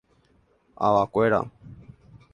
[0.87, 1.41] Avakuéra.